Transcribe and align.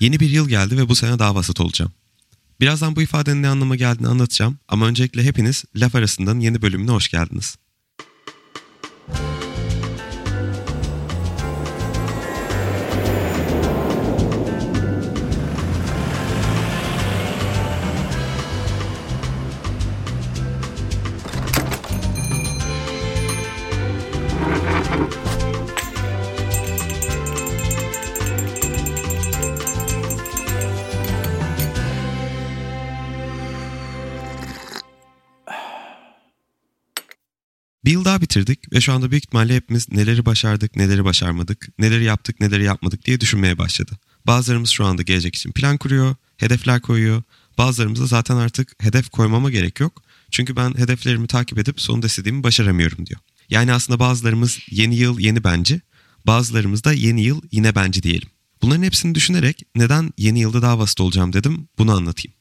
Yeni 0.00 0.20
bir 0.20 0.30
yıl 0.30 0.48
geldi 0.48 0.76
ve 0.76 0.88
bu 0.88 0.94
sene 0.94 1.18
daha 1.18 1.34
vasat 1.34 1.60
olacağım. 1.60 1.92
Birazdan 2.60 2.96
bu 2.96 3.02
ifadenin 3.02 3.42
ne 3.42 3.48
anlama 3.48 3.76
geldiğini 3.76 4.08
anlatacağım 4.08 4.58
ama 4.68 4.86
öncelikle 4.86 5.24
hepiniz 5.24 5.64
Laf 5.76 5.94
Arasında'nın 5.94 6.40
yeni 6.40 6.62
bölümüne 6.62 6.90
hoş 6.90 7.08
geldiniz. 7.08 7.56
Bir 37.90 37.94
yıl 37.94 38.04
daha 38.04 38.20
bitirdik 38.20 38.72
ve 38.72 38.80
şu 38.80 38.92
anda 38.92 39.10
büyük 39.10 39.24
ihtimalle 39.24 39.54
hepimiz 39.54 39.92
neleri 39.92 40.26
başardık, 40.26 40.76
neleri 40.76 41.04
başarmadık, 41.04 41.68
neleri 41.78 42.04
yaptık, 42.04 42.40
neleri 42.40 42.64
yapmadık 42.64 43.04
diye 43.06 43.20
düşünmeye 43.20 43.58
başladı. 43.58 43.98
Bazılarımız 44.26 44.70
şu 44.70 44.84
anda 44.84 45.02
gelecek 45.02 45.34
için 45.34 45.52
plan 45.52 45.78
kuruyor, 45.78 46.14
hedefler 46.36 46.80
koyuyor. 46.80 47.22
Bazılarımız 47.58 48.08
zaten 48.08 48.36
artık 48.36 48.74
hedef 48.80 49.10
koymama 49.10 49.50
gerek 49.50 49.80
yok. 49.80 50.02
Çünkü 50.30 50.56
ben 50.56 50.74
hedeflerimi 50.74 51.26
takip 51.26 51.58
edip 51.58 51.80
sonunda 51.80 52.06
istediğimi 52.06 52.42
başaramıyorum 52.42 53.06
diyor. 53.06 53.20
Yani 53.48 53.72
aslında 53.72 53.98
bazılarımız 53.98 54.58
yeni 54.70 54.96
yıl 54.96 55.20
yeni 55.20 55.44
bence, 55.44 55.80
bazılarımız 56.26 56.84
da 56.84 56.92
yeni 56.92 57.22
yıl 57.22 57.42
yine 57.52 57.74
bence 57.74 58.02
diyelim. 58.02 58.28
Bunların 58.62 58.82
hepsini 58.82 59.14
düşünerek 59.14 59.62
neden 59.74 60.12
yeni 60.18 60.40
yılda 60.40 60.62
daha 60.62 60.78
basit 60.78 61.00
olacağım 61.00 61.32
dedim 61.32 61.68
bunu 61.78 61.92
anlatayım. 61.92 62.34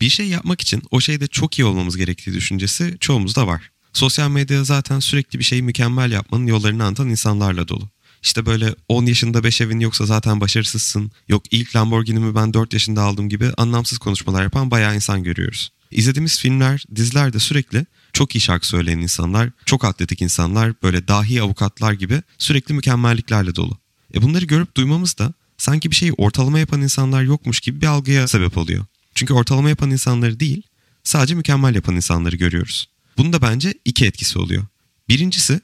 Bir 0.00 0.08
şey 0.08 0.28
yapmak 0.28 0.60
için 0.60 0.82
o 0.90 1.00
şeyde 1.00 1.26
çok 1.26 1.58
iyi 1.58 1.64
olmamız 1.64 1.96
gerektiği 1.96 2.32
düşüncesi 2.32 2.96
çoğumuzda 3.00 3.46
var. 3.46 3.72
Sosyal 3.92 4.30
medya 4.30 4.64
zaten 4.64 5.00
sürekli 5.00 5.38
bir 5.38 5.44
şeyi 5.44 5.62
mükemmel 5.62 6.12
yapmanın 6.12 6.46
yollarını 6.46 6.84
anlatan 6.84 7.08
insanlarla 7.08 7.68
dolu. 7.68 7.88
İşte 8.22 8.46
böyle 8.46 8.74
10 8.88 9.06
yaşında 9.06 9.44
5 9.44 9.60
evin 9.60 9.80
yoksa 9.80 10.06
zaten 10.06 10.40
başarısızsın. 10.40 11.10
Yok 11.28 11.42
ilk 11.50 11.76
Lamborghini'mi 11.76 12.34
ben 12.34 12.54
4 12.54 12.72
yaşında 12.72 13.02
aldım 13.02 13.28
gibi 13.28 13.50
anlamsız 13.56 13.98
konuşmalar 13.98 14.42
yapan 14.42 14.70
bayağı 14.70 14.94
insan 14.94 15.22
görüyoruz. 15.22 15.72
İzlediğimiz 15.90 16.38
filmler, 16.38 16.84
diziler 16.94 17.32
de 17.32 17.38
sürekli 17.38 17.86
çok 18.12 18.34
iyi 18.34 18.40
şarkı 18.40 18.66
söyleyen 18.66 18.98
insanlar, 18.98 19.50
çok 19.64 19.84
atletik 19.84 20.22
insanlar, 20.22 20.72
böyle 20.82 21.08
dahi 21.08 21.42
avukatlar 21.42 21.92
gibi 21.92 22.22
sürekli 22.38 22.74
mükemmelliklerle 22.74 23.54
dolu. 23.54 23.78
E 24.14 24.22
bunları 24.22 24.44
görüp 24.44 24.76
duymamız 24.76 25.18
da 25.18 25.32
sanki 25.58 25.90
bir 25.90 25.96
şeyi 25.96 26.12
ortalama 26.12 26.58
yapan 26.58 26.82
insanlar 26.82 27.22
yokmuş 27.22 27.60
gibi 27.60 27.80
bir 27.80 27.86
algıya 27.86 28.28
sebep 28.28 28.58
oluyor. 28.58 28.84
Çünkü 29.14 29.34
ortalama 29.34 29.68
yapan 29.68 29.90
insanları 29.90 30.40
değil, 30.40 30.62
sadece 31.04 31.34
mükemmel 31.34 31.74
yapan 31.74 31.96
insanları 31.96 32.36
görüyoruz. 32.36 32.88
Bunun 33.18 33.32
da 33.32 33.42
bence 33.42 33.74
iki 33.84 34.06
etkisi 34.06 34.38
oluyor. 34.38 34.66
Birincisi 35.08 35.60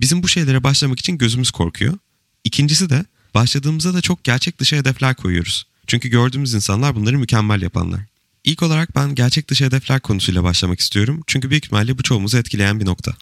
bizim 0.00 0.22
bu 0.22 0.28
şeylere 0.28 0.64
başlamak 0.64 1.00
için 1.00 1.18
gözümüz 1.18 1.50
korkuyor. 1.50 1.98
İkincisi 2.44 2.90
de 2.90 3.04
başladığımızda 3.34 3.94
da 3.94 4.00
çok 4.00 4.24
gerçek 4.24 4.58
dışı 4.58 4.76
hedefler 4.76 5.14
koyuyoruz. 5.14 5.66
Çünkü 5.86 6.08
gördüğümüz 6.08 6.54
insanlar 6.54 6.94
bunları 6.96 7.18
mükemmel 7.18 7.62
yapanlar. 7.62 8.00
İlk 8.44 8.62
olarak 8.62 8.96
ben 8.96 9.14
gerçek 9.14 9.48
dışı 9.48 9.64
hedefler 9.64 10.00
konusuyla 10.00 10.44
başlamak 10.44 10.80
istiyorum. 10.80 11.22
Çünkü 11.26 11.50
büyük 11.50 11.64
ihtimalle 11.64 11.98
bu 11.98 12.02
çoğumuzu 12.02 12.38
etkileyen 12.38 12.80
bir 12.80 12.86
nokta. 12.86 13.16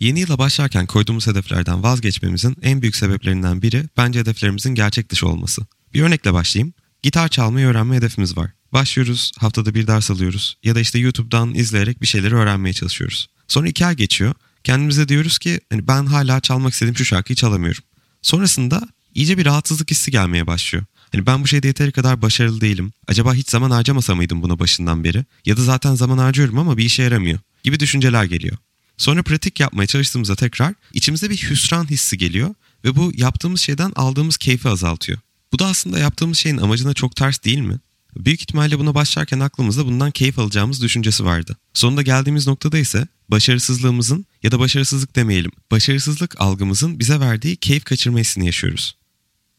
Yeni 0.00 0.20
yıla 0.20 0.38
başlarken 0.38 0.86
koyduğumuz 0.86 1.26
hedeflerden 1.26 1.82
vazgeçmemizin 1.82 2.56
en 2.62 2.82
büyük 2.82 2.96
sebeplerinden 2.96 3.62
biri 3.62 3.84
bence 3.96 4.20
hedeflerimizin 4.20 4.74
gerçek 4.74 5.10
dışı 5.10 5.28
olması. 5.28 5.62
Bir 5.94 6.02
örnekle 6.02 6.32
başlayayım. 6.32 6.74
Gitar 7.02 7.28
çalmayı 7.28 7.66
öğrenme 7.66 7.96
hedefimiz 7.96 8.36
var. 8.36 8.50
Başlıyoruz, 8.72 9.32
haftada 9.38 9.74
bir 9.74 9.86
ders 9.86 10.10
alıyoruz 10.10 10.56
ya 10.64 10.74
da 10.74 10.80
işte 10.80 10.98
YouTube'dan 10.98 11.54
izleyerek 11.54 12.02
bir 12.02 12.06
şeyleri 12.06 12.34
öğrenmeye 12.34 12.72
çalışıyoruz. 12.72 13.28
Sonra 13.48 13.68
iki 13.68 13.86
ay 13.86 13.96
geçiyor. 13.96 14.34
Kendimize 14.64 15.08
diyoruz 15.08 15.38
ki 15.38 15.60
hani 15.70 15.88
ben 15.88 16.06
hala 16.06 16.40
çalmak 16.40 16.72
istediğim 16.72 16.96
şu 16.96 17.04
şarkıyı 17.04 17.36
çalamıyorum. 17.36 17.82
Sonrasında 18.22 18.88
iyice 19.14 19.38
bir 19.38 19.46
rahatsızlık 19.46 19.90
hissi 19.90 20.10
gelmeye 20.10 20.46
başlıyor. 20.46 20.84
Hani 21.12 21.26
ben 21.26 21.42
bu 21.42 21.46
şeyde 21.46 21.66
yeteri 21.66 21.92
kadar 21.92 22.22
başarılı 22.22 22.60
değilim. 22.60 22.92
Acaba 23.08 23.34
hiç 23.34 23.50
zaman 23.50 23.70
harcamasa 23.70 24.14
mıydım 24.14 24.42
buna 24.42 24.58
başından 24.58 25.04
beri? 25.04 25.24
Ya 25.46 25.56
da 25.56 25.62
zaten 25.62 25.94
zaman 25.94 26.18
harcıyorum 26.18 26.58
ama 26.58 26.76
bir 26.76 26.84
işe 26.84 27.02
yaramıyor 27.02 27.38
gibi 27.62 27.80
düşünceler 27.80 28.24
geliyor. 28.24 28.56
Sonra 28.96 29.22
pratik 29.22 29.60
yapmaya 29.60 29.86
çalıştığımızda 29.86 30.36
tekrar 30.36 30.74
içimize 30.92 31.30
bir 31.30 31.36
hüsran 31.36 31.90
hissi 31.90 32.18
geliyor 32.18 32.54
ve 32.84 32.96
bu 32.96 33.12
yaptığımız 33.14 33.60
şeyden 33.60 33.92
aldığımız 33.96 34.36
keyfi 34.36 34.68
azaltıyor. 34.68 35.18
Bu 35.52 35.58
da 35.58 35.66
aslında 35.66 35.98
yaptığımız 35.98 36.38
şeyin 36.38 36.58
amacına 36.58 36.94
çok 36.94 37.16
ters 37.16 37.44
değil 37.44 37.58
mi? 37.58 37.78
Büyük 38.16 38.40
ihtimalle 38.40 38.78
buna 38.78 38.94
başlarken 38.94 39.40
aklımızda 39.40 39.86
bundan 39.86 40.10
keyif 40.10 40.38
alacağımız 40.38 40.82
düşüncesi 40.82 41.24
vardı. 41.24 41.56
Sonunda 41.74 42.02
geldiğimiz 42.02 42.46
noktada 42.46 42.78
ise 42.78 43.06
başarısızlığımızın 43.28 44.26
ya 44.42 44.52
da 44.52 44.58
başarısızlık 44.58 45.16
demeyelim, 45.16 45.52
başarısızlık 45.70 46.40
algımızın 46.40 46.98
bize 46.98 47.20
verdiği 47.20 47.56
keyif 47.56 47.84
kaçırma 47.84 48.18
hissini 48.18 48.46
yaşıyoruz. 48.46 48.96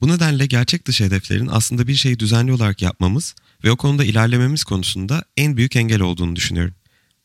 Bu 0.02 0.08
nedenle 0.08 0.46
gerçek 0.46 0.88
dışı 0.88 1.04
hedeflerin 1.04 1.48
aslında 1.48 1.88
bir 1.88 1.96
şeyi 1.96 2.20
düzenli 2.20 2.54
olarak 2.54 2.82
yapmamız 2.82 3.36
ve 3.64 3.72
o 3.72 3.78
konuda 3.78 4.06
ilerlememiz 4.06 4.64
konusunda 4.64 5.24
en 5.38 5.58
büyük 5.58 5.76
engel 5.76 6.02
olduğunu 6.02 6.36
düşünüyorum. 6.36 6.76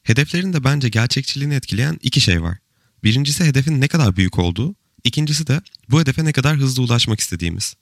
Hedeflerin 0.03 0.53
de 0.53 0.65
bence 0.65 0.89
gerçekçiliğini 0.89 1.55
etkileyen 1.55 1.99
iki 2.03 2.21
şey 2.21 2.43
var. 2.43 2.59
Birincisi 3.05 3.45
hedefin 3.45 3.81
ne 3.81 3.89
kadar 3.89 4.17
büyük 4.17 4.39
olduğu, 4.39 4.75
ikincisi 5.05 5.47
de 5.47 5.61
bu 5.91 6.01
hedefe 6.01 6.25
ne 6.25 6.33
kadar 6.33 6.57
hızlı 6.57 6.83
ulaşmak 6.83 7.21
istediğimiz. 7.21 7.75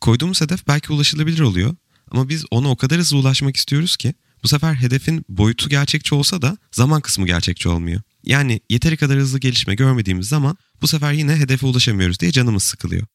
Koyduğumuz 0.00 0.40
hedef 0.40 0.68
belki 0.68 0.92
ulaşılabilir 0.92 1.40
oluyor 1.40 1.76
ama 2.10 2.28
biz 2.28 2.44
ona 2.50 2.70
o 2.70 2.76
kadar 2.76 2.98
hızlı 2.98 3.18
ulaşmak 3.18 3.56
istiyoruz 3.56 3.96
ki 3.96 4.14
bu 4.42 4.48
sefer 4.48 4.74
hedefin 4.74 5.24
boyutu 5.28 5.68
gerçekçi 5.68 6.14
olsa 6.14 6.42
da 6.42 6.58
zaman 6.72 7.00
kısmı 7.00 7.26
gerçekçi 7.26 7.68
olmuyor. 7.68 8.00
Yani 8.24 8.60
yeteri 8.70 8.96
kadar 8.96 9.18
hızlı 9.18 9.38
gelişme 9.38 9.74
görmediğimiz 9.74 10.28
zaman 10.28 10.56
bu 10.82 10.88
sefer 10.88 11.12
yine 11.12 11.36
hedefe 11.36 11.66
ulaşamıyoruz 11.66 12.20
diye 12.20 12.32
canımız 12.32 12.62
sıkılıyor. 12.62 13.06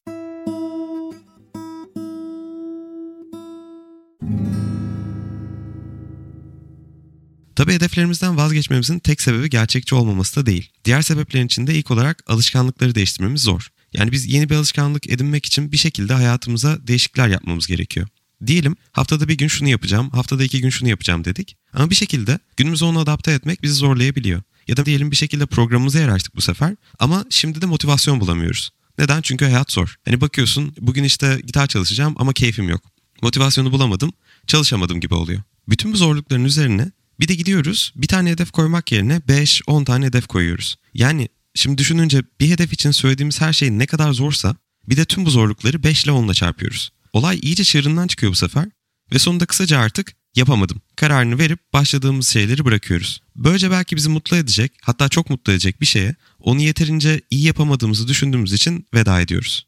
Tabi 7.56 7.72
hedeflerimizden 7.72 8.36
vazgeçmemizin 8.36 8.98
tek 8.98 9.20
sebebi 9.20 9.50
gerçekçi 9.50 9.94
olmaması 9.94 10.36
da 10.36 10.46
değil. 10.46 10.70
Diğer 10.84 11.02
sebeplerin 11.02 11.46
içinde 11.46 11.74
ilk 11.74 11.90
olarak 11.90 12.22
alışkanlıkları 12.26 12.94
değiştirmemiz 12.94 13.42
zor. 13.42 13.68
Yani 13.92 14.12
biz 14.12 14.26
yeni 14.26 14.50
bir 14.50 14.54
alışkanlık 14.54 15.10
edinmek 15.10 15.46
için 15.46 15.72
bir 15.72 15.76
şekilde 15.76 16.14
hayatımıza 16.14 16.86
değişiklikler 16.86 17.28
yapmamız 17.28 17.66
gerekiyor. 17.66 18.08
Diyelim 18.46 18.76
haftada 18.92 19.28
bir 19.28 19.38
gün 19.38 19.48
şunu 19.48 19.68
yapacağım, 19.68 20.10
haftada 20.10 20.44
iki 20.44 20.60
gün 20.60 20.70
şunu 20.70 20.88
yapacağım 20.88 21.24
dedik. 21.24 21.56
Ama 21.72 21.90
bir 21.90 21.94
şekilde 21.94 22.38
günümüzü 22.56 22.84
onu 22.84 22.98
adapte 22.98 23.32
etmek 23.32 23.62
bizi 23.62 23.74
zorlayabiliyor. 23.74 24.42
Ya 24.68 24.76
da 24.76 24.86
diyelim 24.86 25.10
bir 25.10 25.16
şekilde 25.16 25.46
programımıza 25.46 25.98
yer 25.98 26.08
açtık 26.08 26.36
bu 26.36 26.40
sefer 26.40 26.76
ama 26.98 27.24
şimdi 27.30 27.62
de 27.62 27.66
motivasyon 27.66 28.20
bulamıyoruz. 28.20 28.70
Neden? 28.98 29.22
Çünkü 29.22 29.44
hayat 29.44 29.72
zor. 29.72 29.96
Hani 30.04 30.20
bakıyorsun 30.20 30.74
bugün 30.80 31.04
işte 31.04 31.40
gitar 31.46 31.66
çalışacağım 31.66 32.14
ama 32.18 32.32
keyfim 32.32 32.68
yok. 32.68 32.82
Motivasyonu 33.22 33.72
bulamadım, 33.72 34.12
çalışamadım 34.46 35.00
gibi 35.00 35.14
oluyor. 35.14 35.42
Bütün 35.68 35.92
bu 35.92 35.96
zorlukların 35.96 36.44
üzerine 36.44 36.90
bir 37.20 37.28
de 37.28 37.34
gidiyoruz 37.34 37.92
bir 37.96 38.06
tane 38.06 38.30
hedef 38.30 38.50
koymak 38.50 38.92
yerine 38.92 39.16
5-10 39.16 39.84
tane 39.84 40.06
hedef 40.06 40.26
koyuyoruz. 40.26 40.76
Yani 40.94 41.28
şimdi 41.54 41.78
düşününce 41.78 42.22
bir 42.40 42.50
hedef 42.50 42.72
için 42.72 42.90
söylediğimiz 42.90 43.40
her 43.40 43.52
şey 43.52 43.70
ne 43.70 43.86
kadar 43.86 44.12
zorsa 44.12 44.56
bir 44.88 44.96
de 44.96 45.04
tüm 45.04 45.26
bu 45.26 45.30
zorlukları 45.30 45.82
5 45.82 46.04
ile 46.04 46.12
10 46.12 46.24
ile 46.24 46.34
çarpıyoruz. 46.34 46.90
Olay 47.14 47.38
iyice 47.42 47.64
çığırından 47.64 48.06
çıkıyor 48.06 48.32
bu 48.32 48.36
sefer 48.36 48.66
ve 49.12 49.18
sonunda 49.18 49.46
kısaca 49.46 49.78
artık 49.78 50.14
Yapamadım. 50.36 50.82
Kararını 50.96 51.38
verip 51.38 51.72
başladığımız 51.72 52.28
şeyleri 52.28 52.64
bırakıyoruz. 52.64 53.22
Böylece 53.36 53.70
belki 53.70 53.96
bizi 53.96 54.08
mutlu 54.08 54.36
edecek, 54.36 54.72
hatta 54.82 55.08
çok 55.08 55.30
mutlu 55.30 55.52
edecek 55.52 55.80
bir 55.80 55.86
şeye 55.86 56.14
onu 56.40 56.60
yeterince 56.60 57.20
iyi 57.30 57.44
yapamadığımızı 57.44 58.08
düşündüğümüz 58.08 58.52
için 58.52 58.86
veda 58.94 59.20
ediyoruz. 59.20 59.66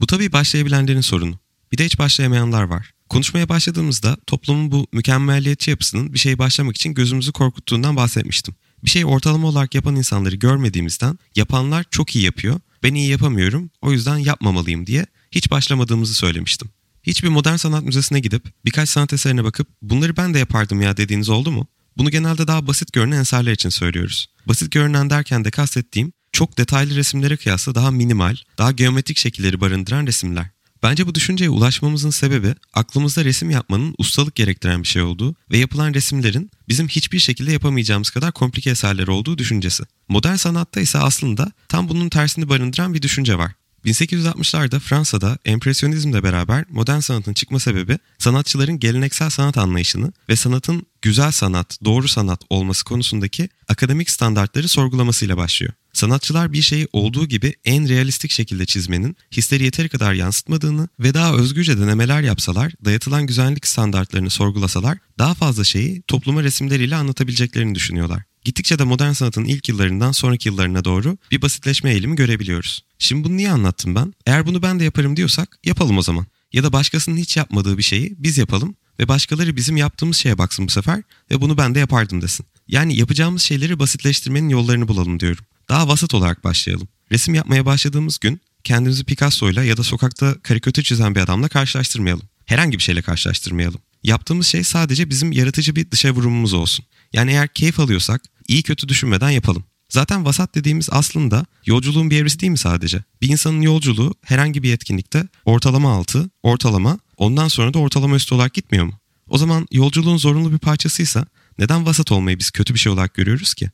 Bu 0.00 0.06
tabii 0.06 0.32
başlayabilenlerin 0.32 1.00
sorunu. 1.00 1.38
Bir 1.72 1.78
de 1.78 1.84
hiç 1.84 1.98
başlayamayanlar 1.98 2.62
var. 2.62 2.90
Konuşmaya 3.08 3.48
başladığımızda 3.48 4.16
toplumun 4.26 4.72
bu 4.72 4.86
mükemmelliyetçi 4.92 5.70
yapısının 5.70 6.12
bir 6.14 6.18
şeye 6.18 6.38
başlamak 6.38 6.76
için 6.76 6.94
gözümüzü 6.94 7.32
korkuttuğundan 7.32 7.96
bahsetmiştim. 7.96 8.54
Bir 8.84 8.90
şeyi 8.90 9.06
ortalama 9.06 9.48
olarak 9.48 9.74
yapan 9.74 9.96
insanları 9.96 10.36
görmediğimizden 10.36 11.18
yapanlar 11.36 11.84
çok 11.90 12.16
iyi 12.16 12.24
yapıyor, 12.24 12.60
ben 12.82 12.94
iyi 12.94 13.10
yapamıyorum 13.10 13.70
o 13.82 13.92
yüzden 13.92 14.18
yapmamalıyım 14.18 14.86
diye 14.86 15.06
hiç 15.30 15.50
başlamadığımızı 15.50 16.14
söylemiştim. 16.14 16.70
Hiçbir 17.02 17.28
modern 17.28 17.56
sanat 17.56 17.84
müzesine 17.84 18.20
gidip 18.20 18.44
birkaç 18.64 18.88
sanat 18.88 19.12
eserine 19.12 19.44
bakıp 19.44 19.68
bunları 19.82 20.16
ben 20.16 20.34
de 20.34 20.38
yapardım 20.38 20.80
ya 20.80 20.96
dediğiniz 20.96 21.28
oldu 21.28 21.50
mu? 21.50 21.66
Bunu 21.96 22.10
genelde 22.10 22.46
daha 22.46 22.66
basit 22.66 22.92
görünen 22.92 23.20
eserler 23.20 23.52
için 23.52 23.68
söylüyoruz. 23.68 24.26
Basit 24.48 24.72
görünen 24.72 25.10
derken 25.10 25.44
de 25.44 25.50
kastettiğim 25.50 26.12
çok 26.32 26.58
detaylı 26.58 26.96
resimlere 26.96 27.36
kıyasla 27.36 27.74
daha 27.74 27.90
minimal, 27.90 28.36
daha 28.58 28.72
geometrik 28.72 29.18
şekilleri 29.18 29.60
barındıran 29.60 30.06
resimler. 30.06 30.46
Bence 30.82 31.06
bu 31.06 31.14
düşünceye 31.14 31.50
ulaşmamızın 31.50 32.10
sebebi 32.10 32.54
aklımızda 32.74 33.24
resim 33.24 33.50
yapmanın 33.50 33.94
ustalık 33.98 34.34
gerektiren 34.34 34.82
bir 34.82 34.88
şey 34.88 35.02
olduğu 35.02 35.34
ve 35.50 35.58
yapılan 35.58 35.94
resimlerin 35.94 36.50
bizim 36.68 36.88
hiçbir 36.88 37.18
şekilde 37.18 37.52
yapamayacağımız 37.52 38.10
kadar 38.10 38.32
komplike 38.32 38.70
eserler 38.70 39.08
olduğu 39.08 39.38
düşüncesi. 39.38 39.84
Modern 40.08 40.34
sanatta 40.34 40.80
ise 40.80 40.98
aslında 40.98 41.52
tam 41.68 41.88
bunun 41.88 42.08
tersini 42.08 42.48
barındıran 42.48 42.94
bir 42.94 43.02
düşünce 43.02 43.38
var. 43.38 43.52
1860'larda 43.84 44.80
Fransa'da 44.80 45.38
empresyonizmle 45.44 46.22
beraber 46.22 46.64
modern 46.70 46.98
sanatın 46.98 47.34
çıkma 47.34 47.60
sebebi 47.60 47.98
sanatçıların 48.18 48.78
geleneksel 48.78 49.30
sanat 49.30 49.58
anlayışını 49.58 50.12
ve 50.28 50.36
sanatın 50.36 50.86
güzel 51.02 51.30
sanat, 51.30 51.78
doğru 51.84 52.08
sanat 52.08 52.40
olması 52.50 52.84
konusundaki 52.84 53.48
akademik 53.68 54.10
standartları 54.10 54.68
sorgulamasıyla 54.68 55.36
başlıyor. 55.36 55.72
Sanatçılar 55.92 56.52
bir 56.52 56.62
şeyi 56.62 56.88
olduğu 56.92 57.26
gibi 57.26 57.54
en 57.64 57.88
realistik 57.88 58.30
şekilde 58.30 58.66
çizmenin 58.66 59.16
hisleri 59.32 59.64
yeteri 59.64 59.88
kadar 59.88 60.12
yansıtmadığını 60.12 60.88
ve 61.00 61.14
daha 61.14 61.34
özgürce 61.34 61.78
denemeler 61.78 62.22
yapsalar, 62.22 62.72
dayatılan 62.84 63.26
güzellik 63.26 63.66
standartlarını 63.66 64.30
sorgulasalar 64.30 64.98
daha 65.18 65.34
fazla 65.34 65.64
şeyi 65.64 66.02
topluma 66.02 66.42
resimleriyle 66.42 66.96
anlatabileceklerini 66.96 67.74
düşünüyorlar. 67.74 68.22
Gittikçe 68.44 68.78
de 68.78 68.84
modern 68.84 69.12
sanatın 69.12 69.44
ilk 69.44 69.68
yıllarından 69.68 70.12
sonraki 70.12 70.48
yıllarına 70.48 70.84
doğru 70.84 71.18
bir 71.30 71.42
basitleşme 71.42 71.92
eğilimi 71.92 72.16
görebiliyoruz. 72.16 72.84
Şimdi 72.98 73.24
bunu 73.24 73.36
niye 73.36 73.50
anlattım 73.50 73.94
ben? 73.94 74.14
Eğer 74.26 74.46
bunu 74.46 74.62
ben 74.62 74.80
de 74.80 74.84
yaparım 74.84 75.16
diyorsak 75.16 75.58
yapalım 75.64 75.98
o 75.98 76.02
zaman. 76.02 76.26
Ya 76.52 76.62
da 76.62 76.72
başkasının 76.72 77.16
hiç 77.16 77.36
yapmadığı 77.36 77.78
bir 77.78 77.82
şeyi 77.82 78.14
biz 78.18 78.38
yapalım 78.38 78.74
ve 78.98 79.08
başkaları 79.08 79.56
bizim 79.56 79.76
yaptığımız 79.76 80.16
şeye 80.16 80.38
baksın 80.38 80.66
bu 80.66 80.70
sefer 80.70 81.02
ve 81.30 81.40
bunu 81.40 81.58
ben 81.58 81.74
de 81.74 81.78
yapardım 81.78 82.22
desin. 82.22 82.46
Yani 82.68 82.96
yapacağımız 82.96 83.42
şeyleri 83.42 83.78
basitleştirmenin 83.78 84.48
yollarını 84.48 84.88
bulalım 84.88 85.20
diyorum. 85.20 85.44
Daha 85.70 85.88
vasat 85.88 86.14
olarak 86.14 86.44
başlayalım. 86.44 86.88
Resim 87.12 87.34
yapmaya 87.34 87.66
başladığımız 87.66 88.18
gün 88.18 88.40
kendimizi 88.64 89.04
Picasso'yla 89.04 89.64
ya 89.64 89.76
da 89.76 89.82
sokakta 89.82 90.34
karikatür 90.42 90.82
çizen 90.82 91.14
bir 91.14 91.20
adamla 91.20 91.48
karşılaştırmayalım. 91.48 92.28
Herhangi 92.46 92.78
bir 92.78 92.82
şeyle 92.82 93.02
karşılaştırmayalım. 93.02 93.80
Yaptığımız 94.02 94.46
şey 94.46 94.64
sadece 94.64 95.10
bizim 95.10 95.32
yaratıcı 95.32 95.76
bir 95.76 95.90
dışa 95.90 96.10
vurumumuz 96.10 96.52
olsun. 96.52 96.84
Yani 97.12 97.30
eğer 97.30 97.48
keyif 97.48 97.80
alıyorsak 97.80 98.22
iyi 98.48 98.62
kötü 98.62 98.88
düşünmeden 98.88 99.30
yapalım. 99.30 99.64
Zaten 99.88 100.24
vasat 100.24 100.54
dediğimiz 100.54 100.88
aslında 100.92 101.46
yolculuğun 101.66 102.10
bir 102.10 102.20
evresi 102.20 102.40
değil 102.40 102.50
mi 102.50 102.58
sadece? 102.58 103.04
Bir 103.22 103.28
insanın 103.28 103.60
yolculuğu 103.60 104.14
herhangi 104.24 104.62
bir 104.62 104.74
etkinlikte 104.74 105.28
ortalama 105.44 105.92
altı, 105.92 106.30
ortalama, 106.42 106.98
ondan 107.16 107.48
sonra 107.48 107.74
da 107.74 107.78
ortalama 107.78 108.16
üstü 108.16 108.34
olarak 108.34 108.54
gitmiyor 108.54 108.84
mu? 108.84 108.94
O 109.28 109.38
zaman 109.38 109.66
yolculuğun 109.72 110.16
zorunlu 110.16 110.52
bir 110.52 110.58
parçasıysa 110.58 111.26
neden 111.58 111.86
vasat 111.86 112.12
olmayı 112.12 112.38
biz 112.38 112.50
kötü 112.50 112.74
bir 112.74 112.78
şey 112.78 112.92
olarak 112.92 113.14
görüyoruz 113.14 113.54
ki? 113.54 113.70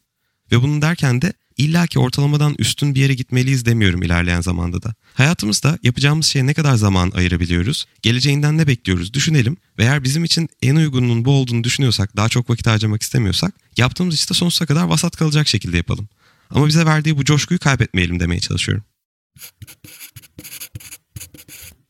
Ve 0.52 0.62
bunu 0.62 0.82
derken 0.82 1.22
de 1.22 1.32
İlla 1.56 1.87
ki 1.87 1.99
ortalamadan 1.99 2.55
üstün 2.58 2.94
bir 2.94 3.00
yere 3.00 3.14
gitmeliyiz 3.14 3.67
demiyorum 3.67 4.03
ilerleyen 4.03 4.41
zamanda 4.41 4.82
da. 4.82 4.94
Hayatımızda 5.14 5.79
yapacağımız 5.82 6.26
şeye 6.26 6.47
ne 6.47 6.55
kadar 6.55 6.75
zaman 6.75 7.11
ayırabiliyoruz, 7.14 7.87
geleceğinden 8.03 8.58
ne 8.58 8.67
bekliyoruz 8.67 9.14
düşünelim 9.14 9.56
ve 9.79 9.82
eğer 9.82 10.05
bizim 10.05 10.25
için 10.25 10.49
en 10.62 10.76
uygununun 10.76 11.25
bu 11.25 11.31
olduğunu 11.31 11.64
düşünüyorsak, 11.64 12.17
daha 12.17 12.29
çok 12.29 12.50
vakit 12.50 12.67
harcamak 12.67 13.03
istemiyorsak, 13.03 13.55
yaptığımız 13.76 14.14
işte 14.14 14.35
sonsuza 14.35 14.67
kadar 14.67 14.85
vasat 14.85 15.17
kalacak 15.17 15.49
şekilde 15.49 15.76
yapalım. 15.76 16.08
Ama 16.50 16.67
bize 16.67 16.87
verdiği 16.87 17.17
bu 17.17 17.25
coşkuyu 17.25 17.61
kaybetmeyelim 17.61 18.20
demeye 18.20 18.41
çalışıyorum. 18.41 18.85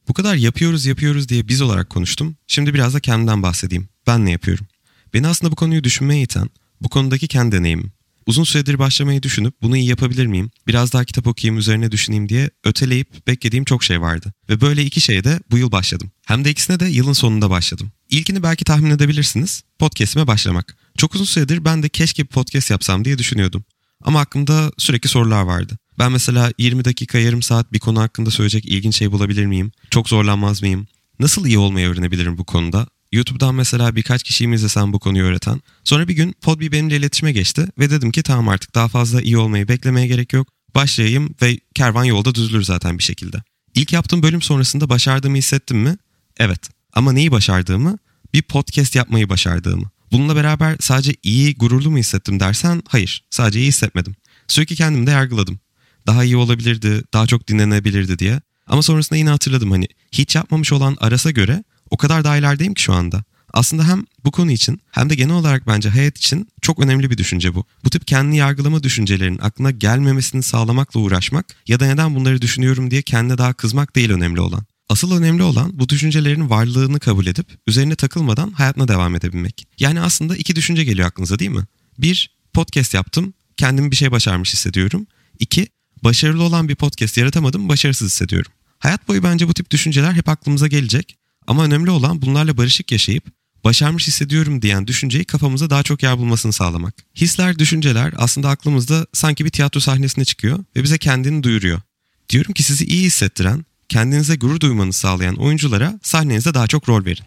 Bu 0.09 0.15
kadar 0.15 0.35
yapıyoruz 0.35 0.87
yapıyoruz 0.87 1.29
diye 1.29 1.49
biz 1.49 1.61
olarak 1.61 1.91
konuştum. 1.91 2.37
Şimdi 2.47 2.75
biraz 2.75 2.95
da 2.95 3.01
kendimden 3.01 3.43
bahsedeyim. 3.43 3.89
Ben 4.07 4.25
ne 4.25 4.31
yapıyorum? 4.31 4.67
Beni 5.15 5.27
aslında 5.27 5.53
bu 5.53 5.57
konuyu 5.57 5.85
düşünmeye 5.85 6.23
iten, 6.23 6.51
bu 6.81 6.89
konudaki 6.89 7.29
kendi 7.29 7.57
deneyimim. 7.57 7.96
Uzun 8.27 8.45
süredir 8.45 8.79
başlamayı 8.79 9.23
düşünüp 9.23 9.55
bunu 9.63 9.77
iyi 9.77 9.89
yapabilir 9.89 10.27
miyim? 10.27 10.51
Biraz 10.67 10.93
daha 10.93 11.05
kitap 11.05 11.27
okuyayım 11.27 11.59
üzerine 11.59 11.93
düşüneyim 11.93 12.29
diye 12.29 12.51
öteleyip 12.65 13.27
beklediğim 13.27 13.65
çok 13.65 13.85
şey 13.85 14.01
vardı. 14.01 14.33
Ve 14.49 14.61
böyle 14.61 14.85
iki 14.85 15.01
şeye 15.01 15.25
de 15.25 15.41
bu 15.51 15.59
yıl 15.59 15.73
başladım. 15.73 16.11
Hem 16.27 16.45
de 16.45 16.51
ikisine 16.51 16.81
de 16.81 16.87
yılın 16.87 17.13
sonunda 17.13 17.51
başladım. 17.51 17.93
İlkini 18.11 18.43
belki 18.43 18.65
tahmin 18.65 18.91
edebilirsiniz. 18.91 19.63
Podcast'ime 19.79 20.27
başlamak. 20.27 20.77
Çok 20.99 21.15
uzun 21.15 21.25
süredir 21.25 21.65
ben 21.65 21.83
de 21.83 21.89
keşke 21.89 22.23
bir 22.23 22.29
podcast 22.29 22.71
yapsam 22.71 23.05
diye 23.05 23.19
düşünüyordum. 23.19 23.65
Ama 24.05 24.21
aklımda 24.21 24.73
sürekli 24.79 25.09
sorular 25.09 25.43
vardı. 25.43 25.79
Ben 25.99 26.13
mesela 26.13 26.53
20 26.59 26.85
dakika 26.85 27.19
yarım 27.19 27.43
saat 27.43 27.73
bir 27.73 27.79
konu 27.79 28.01
hakkında 28.01 28.31
söyleyecek 28.31 28.65
ilginç 28.67 28.97
şey 28.97 29.13
bulabilir 29.13 29.47
miyim? 29.47 29.73
Çok 29.91 30.09
zorlanmaz 30.09 30.63
mıyım? 30.63 30.87
Nasıl 31.21 31.47
iyi 31.47 31.59
olmayı 31.59 31.89
öğrenebilirim 31.89 32.39
bu 32.39 32.45
konuda? 32.45 32.87
YouTube'dan 33.17 33.55
mesela 33.55 33.97
birkaç 33.97 34.23
kişiyi 34.23 34.49
mi 34.49 34.55
izlesem 34.55 34.93
bu 34.93 34.99
konuyu 34.99 35.25
öğreten. 35.25 35.61
Sonra 35.85 36.09
bir 36.09 36.15
gün 36.15 36.33
Podbi 36.33 36.73
benimle 36.73 36.97
iletişime 36.97 37.33
geçti 37.33 37.69
ve 37.79 37.91
dedim 37.91 38.11
ki 38.11 38.23
tamam 38.23 38.49
artık 38.49 38.75
daha 38.75 38.89
fazla 38.89 39.23
iyi 39.23 39.39
olmayı 39.39 39.69
beklemeye 39.69 40.07
gerek 40.07 40.33
yok. 40.33 40.49
Başlayayım 40.75 41.35
ve 41.43 41.59
kervan 41.75 42.05
yolda 42.05 42.35
düzülür 42.35 42.63
zaten 42.63 42.99
bir 42.99 43.03
şekilde. 43.03 43.43
İlk 43.75 43.93
yaptığım 43.93 44.23
bölüm 44.23 44.43
sonrasında 44.43 44.89
başardığımı 44.89 45.37
hissettim 45.37 45.79
mi? 45.79 45.97
Evet. 46.37 46.71
Ama 46.93 47.13
neyi 47.13 47.33
başardığımı? 47.33 47.99
Bir 48.35 48.43
podcast 48.43 48.95
yapmayı 48.95 49.29
başardığımı. 49.29 49.91
Bununla 50.13 50.37
beraber 50.37 50.77
sadece 50.81 51.15
iyi, 51.23 51.55
gururlu 51.55 51.91
mu 51.91 51.99
hissettim 51.99 52.41
dersen 52.41 52.83
hayır. 52.89 53.25
Sadece 53.31 53.61
iyi 53.61 53.69
hissetmedim. 53.69 54.17
Sürekli 54.49 54.77
kendimi 54.77 55.07
de 55.07 55.11
yargıladım. 55.11 55.61
Daha 56.07 56.25
iyi 56.25 56.37
olabilirdi, 56.37 57.03
daha 57.13 57.27
çok 57.27 57.49
dinlenebilirdi 57.49 58.19
diye. 58.19 58.41
Ama 58.67 58.83
sonrasında 58.83 59.19
yine 59.19 59.31
hatırladım 59.31 59.71
hani 59.71 59.89
hiç 60.13 60.35
yapmamış 60.35 60.73
olan 60.73 60.97
Aras'a 61.01 61.31
göre 61.31 61.65
o 61.91 61.97
kadar 61.97 62.25
daha 62.25 62.37
ilerideyim 62.37 62.75
ki 62.75 62.83
şu 62.83 62.93
anda. 62.93 63.25
Aslında 63.53 63.89
hem 63.89 64.05
bu 64.25 64.31
konu 64.31 64.51
için 64.51 64.81
hem 64.91 65.11
de 65.11 65.15
genel 65.15 65.35
olarak 65.35 65.67
bence 65.67 65.89
hayat 65.89 66.19
için 66.19 66.49
çok 66.63 66.79
önemli 66.79 67.11
bir 67.11 67.19
düşünce 67.19 67.55
bu. 67.55 67.65
Bu 67.85 67.91
tip 67.91 68.07
kendini 68.07 68.37
yargılama 68.37 68.83
düşüncelerinin 68.83 69.39
aklına 69.39 69.71
gelmemesini 69.71 70.43
sağlamakla 70.43 71.01
uğraşmak 71.01 71.47
ya 71.67 71.81
da 71.81 71.87
neden 71.87 72.15
bunları 72.15 72.43
düşünüyorum 72.43 72.91
diye 72.91 73.03
kendine 73.03 73.39
daha 73.39 73.53
kızmak 73.53 73.97
değil 73.97 74.11
önemli 74.11 74.41
olan. 74.41 74.67
Asıl 74.89 75.19
önemli 75.19 75.43
olan 75.43 75.79
bu 75.79 75.89
düşüncelerin 75.89 76.51
varlığını 76.51 77.01
kabul 77.01 77.27
edip 77.27 77.47
üzerine 77.67 77.97
takılmadan 77.97 78.51
hayatına 78.51 78.89
devam 78.89 79.15
edebilmek. 79.15 79.67
Yani 79.79 80.01
aslında 80.01 80.37
iki 80.37 80.57
düşünce 80.57 80.85
geliyor 80.85 81.09
aklınıza 81.09 81.39
değil 81.39 81.51
mi? 81.51 81.65
Bir, 81.99 82.31
podcast 82.53 82.95
yaptım, 82.95 83.35
kendimi 83.57 83.91
bir 83.91 83.97
şey 83.97 84.11
başarmış 84.11 84.53
hissediyorum. 84.53 85.07
İki, 85.39 85.69
başarılı 86.05 86.43
olan 86.43 86.69
bir 86.69 86.75
podcast 86.75 87.19
yaratamadım, 87.19 87.69
başarısız 87.69 88.09
hissediyorum. 88.13 88.53
Hayat 88.79 89.09
boyu 89.09 89.23
bence 89.23 89.49
bu 89.49 89.55
tip 89.55 89.71
düşünceler 89.71 90.13
hep 90.13 90.29
aklımıza 90.29 90.67
gelecek 90.67 91.17
ama 91.47 91.65
önemli 91.65 91.91
olan 91.91 92.23
bunlarla 92.23 92.57
barışık 92.57 92.93
yaşayıp 92.93 93.25
başarmış 93.65 94.07
hissediyorum 94.07 94.63
diyen 94.63 94.87
düşünceyi 94.87 95.25
kafamıza 95.25 95.71
daha 95.71 95.83
çok 95.83 96.03
yer 96.03 96.19
bulmasını 96.19 96.53
sağlamak. 96.53 96.95
Hisler, 97.17 97.59
düşünceler 97.59 98.13
aslında 98.17 98.49
aklımızda 98.49 99.07
sanki 99.13 99.45
bir 99.45 99.51
tiyatro 99.51 99.81
sahnesine 99.81 100.25
çıkıyor 100.25 100.59
ve 100.77 100.83
bize 100.83 100.99
kendini 100.99 101.43
duyuruyor. 101.43 101.81
Diyorum 102.29 102.53
ki 102.55 102.63
sizi 102.63 102.85
iyi 102.85 103.05
hissettiren, 103.05 103.65
kendinize 103.89 104.37
gurur 104.37 104.61
duymanızı 104.61 104.99
sağlayan 104.99 105.37
oyunculara 105.37 106.01
sahnenizde 106.03 106.55
daha 106.55 106.67
çok 106.67 106.89
rol 106.89 107.05
verin. 107.05 107.25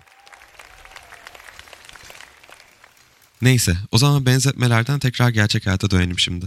Neyse, 3.41 3.77
o 3.91 3.97
zaman 3.97 4.25
benzetmelerden 4.25 4.99
tekrar 4.99 5.29
gerçek 5.29 5.65
hayata 5.65 5.91
dönelim 5.91 6.19
şimdi. 6.19 6.45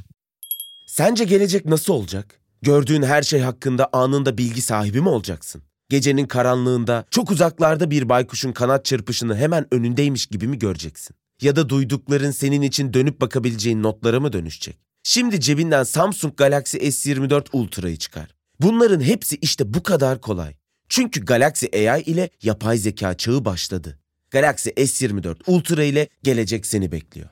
Sence 0.87 1.25
gelecek 1.25 1.65
nasıl 1.65 1.93
olacak? 1.93 2.41
Gördüğün 2.63 3.03
her 3.03 3.23
şey 3.23 3.41
hakkında 3.41 3.89
anında 3.93 4.39
bilgi 4.39 4.63
sahibi 4.63 5.01
mi 5.01 5.09
olacaksın? 5.09 5.63
Gecenin 5.93 6.27
karanlığında 6.27 7.05
çok 7.11 7.31
uzaklarda 7.31 7.91
bir 7.91 8.09
baykuşun 8.09 8.53
kanat 8.53 8.85
çırpışını 8.85 9.37
hemen 9.37 9.75
önündeymiş 9.75 10.27
gibi 10.27 10.47
mi 10.49 10.59
göreceksin? 10.59 11.17
Ya 11.43 11.57
da 11.57 11.69
duydukların 11.69 12.31
senin 12.31 12.63
için 12.63 12.93
dönüp 12.93 13.21
bakabileceğin 13.21 13.83
notlara 13.83 14.21
mı 14.21 14.33
dönüşecek? 14.33 14.79
Şimdi 15.03 15.41
cebinden 15.41 15.83
Samsung 15.83 16.37
Galaxy 16.37 16.77
S24 16.77 17.47
Ultra'yı 17.53 17.97
çıkar. 17.97 18.35
Bunların 18.61 19.01
hepsi 19.01 19.37
işte 19.37 19.75
bu 19.75 19.83
kadar 19.83 20.21
kolay. 20.21 20.55
Çünkü 20.89 21.25
Galaxy 21.25 21.67
AI 21.91 22.03
ile 22.03 22.31
yapay 22.43 22.77
zeka 22.77 23.17
çağı 23.17 23.45
başladı. 23.45 23.99
Galaxy 24.31 24.69
S24 24.71 25.37
Ultra 25.47 25.85
ile 25.85 26.09
gelecek 26.23 26.67
seni 26.67 26.93
bekliyor. 26.93 27.29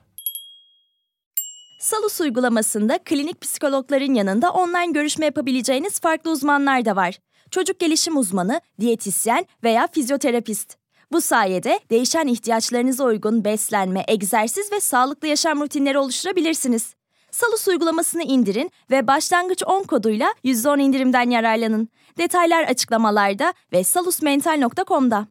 Salus 1.79 2.21
uygulamasında 2.21 2.99
klinik 3.05 3.41
psikologların 3.41 4.13
yanında 4.13 4.51
online 4.51 4.91
görüşme 4.91 5.25
yapabileceğiniz 5.25 5.99
farklı 5.99 6.31
uzmanlar 6.31 6.85
da 6.85 6.95
var 6.95 7.17
çocuk 7.51 7.79
gelişim 7.79 8.17
uzmanı, 8.17 8.61
diyetisyen 8.79 9.45
veya 9.63 9.87
fizyoterapist. 9.91 10.75
Bu 11.11 11.21
sayede 11.21 11.79
değişen 11.89 12.27
ihtiyaçlarınıza 12.27 13.03
uygun 13.03 13.45
beslenme, 13.45 14.03
egzersiz 14.07 14.71
ve 14.71 14.79
sağlıklı 14.79 15.27
yaşam 15.27 15.61
rutinleri 15.61 15.97
oluşturabilirsiniz. 15.97 16.93
Salus 17.31 17.67
uygulamasını 17.67 18.23
indirin 18.23 18.71
ve 18.91 19.07
başlangıç 19.07 19.63
10 19.65 19.83
koduyla 19.83 20.33
%10 20.43 20.81
indirimden 20.81 21.29
yararlanın. 21.29 21.89
Detaylar 22.17 22.63
açıklamalarda 22.63 23.53
ve 23.73 23.83
salusmental.com'da. 23.83 25.27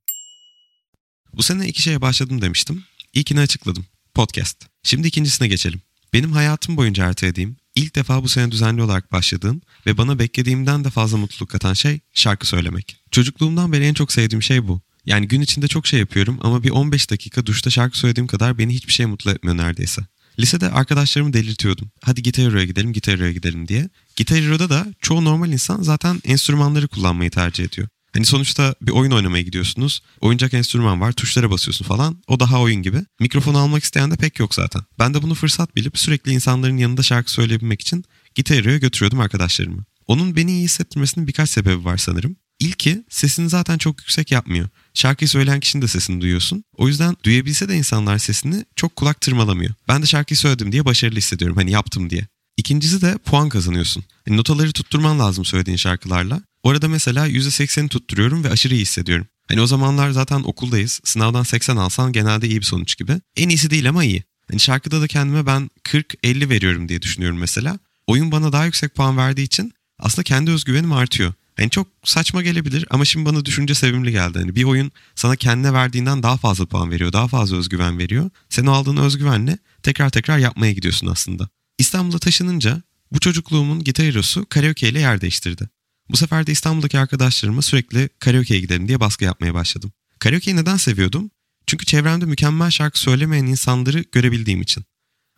Bu 1.34 1.42
sene 1.42 1.66
iki 1.66 1.82
şeye 1.82 2.00
başladım 2.00 2.42
demiştim. 2.42 2.84
İlkini 3.14 3.40
açıkladım. 3.40 3.84
Podcast. 4.14 4.66
Şimdi 4.82 5.08
ikincisine 5.08 5.48
geçelim. 5.48 5.80
Benim 6.12 6.32
hayatım 6.32 6.76
boyunca 6.76 7.06
ertelediğim, 7.06 7.56
ilk 7.80 7.96
defa 7.96 8.22
bu 8.22 8.28
sene 8.28 8.50
düzenli 8.50 8.82
olarak 8.82 9.12
başladığım 9.12 9.60
ve 9.86 9.98
bana 9.98 10.18
beklediğimden 10.18 10.84
de 10.84 10.90
fazla 10.90 11.18
mutluluk 11.18 11.50
katan 11.50 11.74
şey 11.74 12.00
şarkı 12.14 12.46
söylemek. 12.46 12.96
Çocukluğumdan 13.10 13.72
beri 13.72 13.84
en 13.84 13.94
çok 13.94 14.12
sevdiğim 14.12 14.42
şey 14.42 14.68
bu. 14.68 14.80
Yani 15.06 15.28
gün 15.28 15.40
içinde 15.40 15.68
çok 15.68 15.86
şey 15.86 16.00
yapıyorum 16.00 16.38
ama 16.42 16.62
bir 16.62 16.70
15 16.70 17.10
dakika 17.10 17.46
duşta 17.46 17.70
şarkı 17.70 17.98
söylediğim 17.98 18.26
kadar 18.26 18.58
beni 18.58 18.74
hiçbir 18.74 18.92
şey 18.92 19.06
mutlu 19.06 19.30
etmiyor 19.30 19.56
neredeyse. 19.56 20.02
Lisede 20.38 20.70
arkadaşlarımı 20.70 21.32
delirtiyordum. 21.32 21.90
Hadi 22.02 22.22
Gitar 22.22 22.44
Hero'ya 22.44 22.64
gidelim, 22.64 22.92
Gitar 22.92 23.16
Hero'ya 23.16 23.32
gidelim 23.32 23.68
diye. 23.68 23.88
Gitar 24.16 24.38
Hero'da 24.38 24.70
da 24.70 24.86
çoğu 25.00 25.24
normal 25.24 25.52
insan 25.52 25.82
zaten 25.82 26.20
enstrümanları 26.24 26.88
kullanmayı 26.88 27.30
tercih 27.30 27.64
ediyor. 27.64 27.88
Hani 28.12 28.24
sonuçta 28.26 28.74
bir 28.82 28.92
oyun 28.92 29.10
oynamaya 29.10 29.42
gidiyorsunuz. 29.42 30.02
Oyuncak 30.20 30.54
enstrüman 30.54 31.00
var, 31.00 31.12
tuşlara 31.12 31.50
basıyorsun 31.50 31.84
falan. 31.84 32.22
O 32.28 32.40
daha 32.40 32.60
oyun 32.60 32.82
gibi. 32.82 33.04
Mikrofonu 33.20 33.58
almak 33.58 33.84
isteyen 33.84 34.10
de 34.10 34.16
pek 34.16 34.38
yok 34.38 34.54
zaten. 34.54 34.82
Ben 34.98 35.14
de 35.14 35.22
bunu 35.22 35.34
fırsat 35.34 35.76
bilip 35.76 35.98
sürekli 35.98 36.32
insanların 36.32 36.76
yanında 36.76 37.02
şarkı 37.02 37.32
söyleyebilmek 37.32 37.80
için 37.80 38.04
Gitar 38.34 38.58
Hero'ya 38.58 38.78
götürüyordum 38.78 39.20
arkadaşlarımı. 39.20 39.84
Onun 40.06 40.36
beni 40.36 40.52
iyi 40.52 40.64
hissettirmesinin 40.64 41.26
birkaç 41.26 41.50
sebebi 41.50 41.84
var 41.84 41.96
sanırım. 41.96 42.36
İlki 42.60 43.04
sesini 43.08 43.48
zaten 43.48 43.78
çok 43.78 44.00
yüksek 44.00 44.32
yapmıyor. 44.32 44.68
Şarkıyı 44.94 45.28
söyleyen 45.28 45.60
kişinin 45.60 45.82
de 45.82 45.88
sesini 45.88 46.20
duyuyorsun. 46.20 46.64
O 46.76 46.88
yüzden 46.88 47.16
duyabilse 47.24 47.68
de 47.68 47.76
insanlar 47.76 48.18
sesini 48.18 48.64
çok 48.76 48.96
kulak 48.96 49.20
tırmalamıyor. 49.20 49.74
Ben 49.88 50.02
de 50.02 50.06
şarkıyı 50.06 50.38
söyledim 50.38 50.72
diye 50.72 50.84
başarılı 50.84 51.18
hissediyorum. 51.18 51.56
Hani 51.56 51.70
yaptım 51.70 52.10
diye. 52.10 52.26
İkincisi 52.56 53.02
de 53.02 53.18
puan 53.24 53.48
kazanıyorsun. 53.48 54.04
Yani 54.26 54.36
notaları 54.36 54.72
tutturman 54.72 55.18
lazım 55.18 55.44
söylediğin 55.44 55.76
şarkılarla. 55.76 56.42
Orada 56.62 56.88
mesela 56.88 57.28
%80'i 57.28 57.88
tutturuyorum 57.88 58.44
ve 58.44 58.50
aşırı 58.50 58.74
iyi 58.74 58.82
hissediyorum. 58.82 59.26
Hani 59.48 59.60
o 59.60 59.66
zamanlar 59.66 60.10
zaten 60.10 60.40
okuldayız. 60.40 61.00
Sınavdan 61.04 61.42
80 61.42 61.76
alsan 61.76 62.12
genelde 62.12 62.48
iyi 62.48 62.60
bir 62.60 62.64
sonuç 62.64 62.96
gibi. 62.96 63.20
En 63.36 63.48
iyisi 63.48 63.70
değil 63.70 63.88
ama 63.88 64.04
iyi. 64.04 64.24
Hani 64.50 64.60
şarkıda 64.60 65.00
da 65.00 65.06
kendime 65.06 65.46
ben 65.46 65.70
40-50 65.84 66.48
veriyorum 66.48 66.88
diye 66.88 67.02
düşünüyorum 67.02 67.38
mesela. 67.38 67.78
Oyun 68.06 68.32
bana 68.32 68.52
daha 68.52 68.64
yüksek 68.64 68.94
puan 68.94 69.16
verdiği 69.16 69.42
için 69.42 69.72
aslında 69.98 70.22
kendi 70.22 70.50
özgüvenim 70.50 70.92
artıyor. 70.92 71.32
Yani 71.58 71.70
çok 71.70 71.86
saçma 72.04 72.42
gelebilir 72.42 72.86
ama 72.90 73.04
şimdi 73.04 73.26
bana 73.26 73.44
düşünce 73.44 73.74
sevimli 73.74 74.12
geldi. 74.12 74.38
Hani 74.38 74.56
bir 74.56 74.64
oyun 74.64 74.92
sana 75.14 75.36
kendine 75.36 75.72
verdiğinden 75.72 76.22
daha 76.22 76.36
fazla 76.36 76.66
puan 76.66 76.90
veriyor, 76.90 77.12
daha 77.12 77.28
fazla 77.28 77.56
özgüven 77.56 77.98
veriyor. 77.98 78.30
Sen 78.48 78.66
o 78.66 78.72
aldığın 78.72 78.96
özgüvenle 78.96 79.58
tekrar 79.82 80.10
tekrar 80.10 80.38
yapmaya 80.38 80.72
gidiyorsun 80.72 81.06
aslında. 81.06 81.48
İstanbul'a 81.78 82.18
taşınınca 82.18 82.82
bu 83.12 83.20
çocukluğumun 83.20 83.84
gitar 83.84 84.06
hero'su 84.06 84.46
karaoke 84.48 84.88
ile 84.88 85.00
yer 85.00 85.20
değiştirdi. 85.20 85.68
Bu 86.10 86.16
sefer 86.16 86.46
de 86.46 86.52
İstanbul'daki 86.52 86.98
arkadaşlarıma 86.98 87.62
sürekli 87.62 88.08
karaoke'ye 88.18 88.60
gidelim 88.60 88.88
diye 88.88 89.00
baskı 89.00 89.24
yapmaya 89.24 89.54
başladım. 89.54 89.92
Karaoke'yi 90.18 90.56
neden 90.56 90.76
seviyordum? 90.76 91.30
Çünkü 91.66 91.86
çevremde 91.86 92.24
mükemmel 92.24 92.70
şarkı 92.70 93.00
söylemeyen 93.00 93.46
insanları 93.46 94.04
görebildiğim 94.12 94.62
için. 94.62 94.84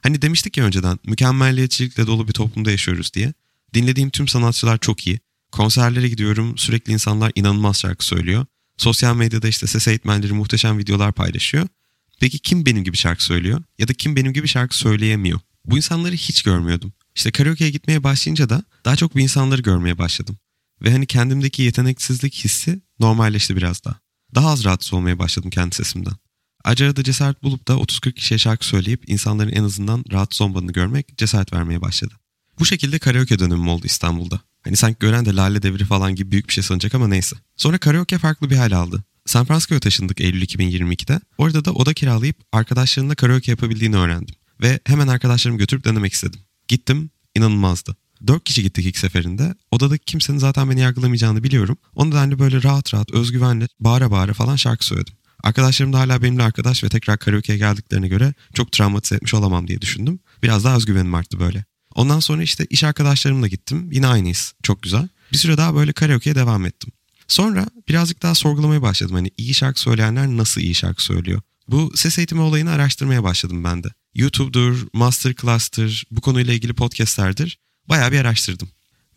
Hani 0.02 0.22
demiştik 0.22 0.56
ya 0.56 0.64
önceden 0.64 0.98
mükemmelliyetçilikle 1.06 2.06
dolu 2.06 2.28
bir 2.28 2.32
toplumda 2.32 2.70
yaşıyoruz 2.70 3.14
diye. 3.14 3.32
Dinlediğim 3.74 4.10
tüm 4.10 4.28
sanatçılar 4.28 4.78
çok 4.78 5.06
iyi. 5.06 5.20
Konserlere 5.52 6.08
gidiyorum 6.08 6.58
sürekli 6.58 6.92
insanlar 6.92 7.32
inanılmaz 7.34 7.80
şarkı 7.80 8.06
söylüyor. 8.06 8.46
Sosyal 8.76 9.16
medyada 9.16 9.48
işte 9.48 9.66
ses 9.66 9.88
eğitmenleri 9.88 10.32
muhteşem 10.32 10.78
videolar 10.78 11.12
paylaşıyor. 11.12 11.68
Peki 12.20 12.38
kim 12.38 12.66
benim 12.66 12.84
gibi 12.84 12.96
şarkı 12.96 13.24
söylüyor? 13.24 13.62
Ya 13.78 13.88
da 13.88 13.94
kim 13.94 14.16
benim 14.16 14.32
gibi 14.32 14.48
şarkı 14.48 14.76
söyleyemiyor? 14.76 15.40
Bu 15.64 15.76
insanları 15.76 16.14
hiç 16.14 16.42
görmüyordum. 16.42 16.92
İşte 17.14 17.30
karaoke'ye 17.30 17.70
gitmeye 17.70 18.04
başlayınca 18.04 18.48
da 18.48 18.64
daha 18.84 18.96
çok 18.96 19.14
bu 19.14 19.20
insanları 19.20 19.62
görmeye 19.62 19.98
başladım. 19.98 20.38
Ve 20.82 20.92
hani 20.92 21.06
kendimdeki 21.06 21.62
yeteneksizlik 21.62 22.34
hissi 22.34 22.80
normalleşti 23.00 23.56
biraz 23.56 23.84
daha. 23.84 24.00
Daha 24.34 24.48
az 24.48 24.64
rahatsız 24.64 24.94
olmaya 24.94 25.18
başladım 25.18 25.50
kendi 25.50 25.74
sesimden. 25.74 26.14
Ayrıca 26.64 26.96
da 26.96 27.04
cesaret 27.04 27.42
bulup 27.42 27.68
da 27.68 27.72
30-40 27.72 28.12
kişiye 28.12 28.38
şarkı 28.38 28.66
söyleyip 28.66 29.08
insanların 29.08 29.52
en 29.52 29.64
azından 29.64 30.04
rahatsız 30.12 30.40
olmadığını 30.40 30.72
görmek 30.72 31.18
cesaret 31.18 31.52
vermeye 31.52 31.80
başladı. 31.80 32.14
Bu 32.58 32.64
şekilde 32.64 32.98
karaoke 32.98 33.38
dönemim 33.38 33.68
oldu 33.68 33.86
İstanbul'da. 33.86 34.40
Hani 34.62 34.76
sanki 34.76 34.98
gören 34.98 35.24
de 35.24 35.36
Lale 35.36 35.62
Devri 35.62 35.84
falan 35.84 36.14
gibi 36.14 36.30
büyük 36.30 36.48
bir 36.48 36.52
şey 36.52 36.64
sanacak 36.64 36.94
ama 36.94 37.08
neyse. 37.08 37.36
Sonra 37.56 37.78
karaoke 37.78 38.18
farklı 38.18 38.50
bir 38.50 38.56
hal 38.56 38.72
aldı. 38.72 39.04
San 39.26 39.46
Francisco'ya 39.46 39.80
taşındık 39.80 40.20
Eylül 40.20 40.42
2022'de. 40.42 41.20
Orada 41.38 41.64
da 41.64 41.72
oda 41.72 41.94
kiralayıp 41.94 42.36
arkadaşlarımla 42.52 43.14
karaoke 43.14 43.50
yapabildiğini 43.50 43.96
öğrendim. 43.96 44.34
Ve 44.60 44.80
hemen 44.84 45.08
arkadaşlarımı 45.08 45.58
götürüp 45.58 45.84
denemek 45.84 46.12
istedim. 46.12 46.40
Gittim, 46.68 47.10
inanılmazdı. 47.34 47.96
Dört 48.26 48.44
kişi 48.44 48.62
gittik 48.62 48.86
ilk 48.86 48.98
seferinde. 48.98 49.54
Odadaki 49.70 50.04
kimsenin 50.04 50.38
zaten 50.38 50.70
beni 50.70 50.80
yargılamayacağını 50.80 51.42
biliyorum. 51.42 51.76
O 51.94 52.06
nedenle 52.06 52.38
böyle 52.38 52.62
rahat 52.62 52.94
rahat, 52.94 53.10
özgüvenle, 53.10 53.68
bağıra 53.80 54.10
bağıra 54.10 54.32
falan 54.32 54.56
şarkı 54.56 54.86
söyledim. 54.86 55.14
Arkadaşlarım 55.42 55.92
da 55.92 55.98
hala 55.98 56.22
benimle 56.22 56.42
arkadaş 56.42 56.84
ve 56.84 56.88
tekrar 56.88 57.18
karaoke'ye 57.18 57.58
geldiklerine 57.58 58.08
göre 58.08 58.34
çok 58.54 58.72
travmatize 58.72 59.14
etmiş 59.14 59.34
olamam 59.34 59.68
diye 59.68 59.80
düşündüm. 59.80 60.20
Biraz 60.42 60.64
daha 60.64 60.76
özgüvenim 60.76 61.14
arttı 61.14 61.40
böyle. 61.40 61.64
Ondan 61.94 62.20
sonra 62.20 62.42
işte 62.42 62.66
iş 62.70 62.84
arkadaşlarımla 62.84 63.48
gittim. 63.48 63.88
Yine 63.92 64.06
aynıyız. 64.06 64.52
Çok 64.62 64.82
güzel. 64.82 65.08
Bir 65.32 65.38
süre 65.38 65.56
daha 65.56 65.74
böyle 65.74 65.92
karaoke'ye 65.92 66.34
devam 66.34 66.66
ettim. 66.66 66.92
Sonra 67.28 67.66
birazcık 67.88 68.22
daha 68.22 68.34
sorgulamaya 68.34 68.82
başladım. 68.82 69.14
Hani 69.14 69.30
iyi 69.36 69.54
şarkı 69.54 69.80
söyleyenler 69.80 70.26
nasıl 70.26 70.60
iyi 70.60 70.74
şarkı 70.74 71.04
söylüyor? 71.04 71.40
Bu 71.68 71.92
ses 71.94 72.18
eğitimi 72.18 72.40
olayını 72.40 72.70
araştırmaya 72.70 73.24
başladım 73.24 73.64
ben 73.64 73.82
de. 73.82 73.88
YouTube'dur, 74.14 74.86
Masterclass'tır, 74.92 76.04
bu 76.10 76.20
konuyla 76.20 76.54
ilgili 76.54 76.74
podcastlerdir. 76.74 77.58
Bayağı 77.88 78.12
bir 78.12 78.20
araştırdım. 78.20 78.68